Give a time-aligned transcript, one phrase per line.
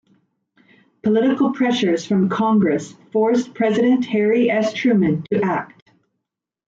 [1.03, 4.73] Political pressures from Congress forced President Harry S.
[4.73, 5.91] Truman to act.